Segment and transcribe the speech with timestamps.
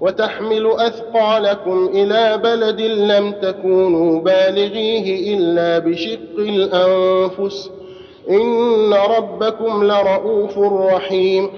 [0.00, 7.70] وتحمل أثقالكم إلى بلد لم تكونوا بالغيه إلا بشق الأنفس.
[8.30, 11.50] إن ربكم لرؤوف رحيم.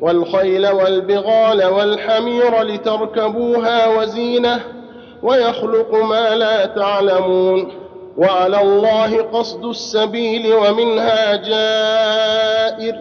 [0.00, 4.60] والخيل والبغال والحمير لتركبوها وزينة
[5.22, 7.72] ويخلق ما لا تعلمون.
[8.16, 12.94] وعلى الله قصد السبيل ومنها جائر.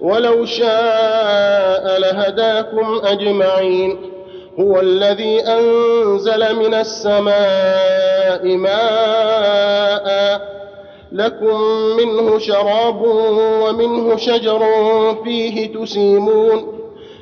[0.00, 4.17] ولو شاء لهداكم أجمعين.
[4.60, 10.08] هو الذي أنزل من السماء ماء
[11.12, 11.60] لكم
[11.96, 13.02] منه شراب
[13.62, 14.60] ومنه شجر
[15.24, 16.78] فيه تسيمون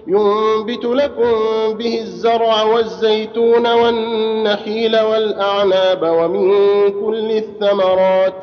[0.07, 1.33] ينبت لكم
[1.79, 6.51] به الزرع والزيتون والنخيل والأعناب ومن
[6.91, 8.35] كل الثمرات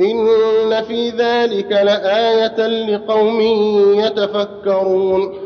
[0.00, 3.40] إن في ذلك لآية لقوم
[4.00, 5.45] يتفكرون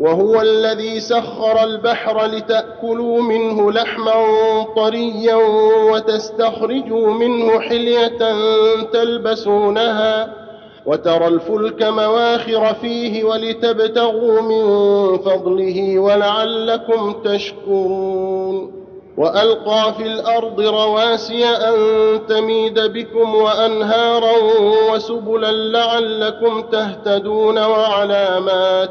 [0.00, 4.12] وهو الذي سخر البحر لتأكلوا منه لحما
[4.76, 5.34] طريا
[5.92, 8.18] وتستخرجوا منه حلية
[8.92, 10.34] تلبسونها
[10.86, 14.64] وترى الفلك مواخر فيه ولتبتغوا من
[15.18, 18.80] فضله ولعلكم تشكرون.
[19.16, 21.76] وألقى في الأرض رواسي أن
[22.28, 24.32] تميد بكم وأنهارا
[24.92, 28.90] وسبلا لعلكم تهتدون وعلامات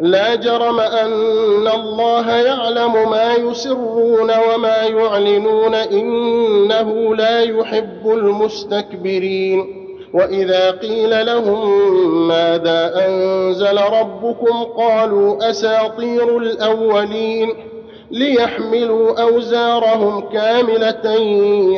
[0.00, 9.86] لا جرم أن الله يعلم ما يسرون وما يعلنون إنه لا يحب المستكبرين.
[10.14, 11.88] وإذا قيل لهم
[12.28, 17.54] ماذا أنزل ربكم قالوا أساطير الأولين
[18.10, 21.14] ليحملوا أوزارهم كاملة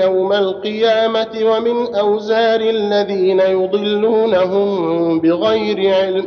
[0.04, 6.26] يوم القيامة ومن أوزار الذين يضلونهم بغير علم.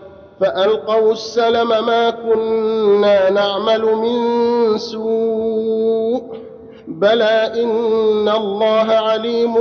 [0.41, 6.23] فألقوا السلم ما كنا نعمل من سوء
[6.87, 9.53] بلى إن الله عليم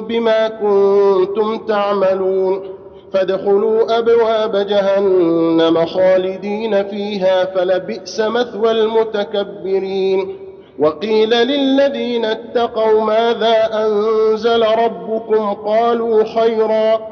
[0.00, 2.62] بما كنتم تعملون
[3.12, 10.36] فادخلوا أبواب جهنم خالدين فيها فلبئس مثوى المتكبرين
[10.78, 17.11] وقيل للذين اتقوا ماذا أنزل ربكم قالوا خيرا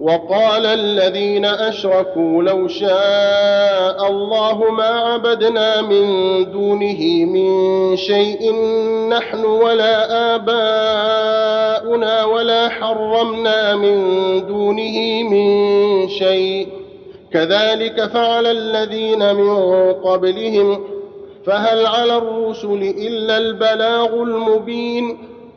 [0.00, 6.06] وقال الذين أشركوا لو شاء الله ما عبدنا من
[6.52, 8.54] دونه من شيء
[9.08, 13.96] نحن ولا آباؤنا ولا حرمنا من
[14.46, 16.68] دونه من شيء.
[17.32, 20.84] كذلك فعل الذين من قبلهم.
[21.46, 25.35] فهل على الرسل إلا البلاغ المبين؟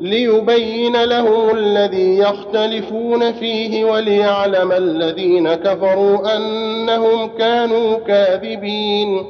[0.00, 9.26] ليبين لهم الذي يختلفون فيه وليعلم الذين كفروا أنهم كانوا كاذبين.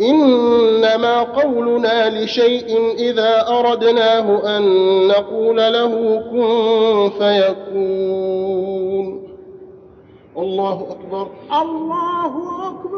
[0.00, 4.62] إنما قولنا لشيء إذا أردناه أن
[5.08, 8.58] نقول له كن فيكون.
[10.38, 11.28] الله أكبر.
[11.62, 12.34] الله
[12.68, 12.97] أكبر.